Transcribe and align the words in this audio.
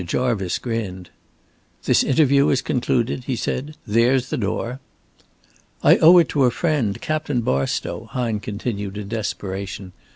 Jarvice 0.03 0.57
grinned. 0.57 1.11
"This 1.83 2.03
interview 2.03 2.49
is 2.49 2.63
concluded," 2.63 3.25
he 3.25 3.35
said. 3.35 3.77
"There's 3.85 4.31
the 4.31 4.37
door." 4.37 4.79
"I 5.83 5.97
owe 5.97 6.17
it 6.17 6.27
to 6.29 6.45
a 6.45 6.49
friend, 6.49 6.99
Captain 6.99 7.41
Barstow," 7.41 8.05
Hine 8.05 8.39
continued, 8.39 8.97
in 8.97 9.09
desperation. 9.09 9.91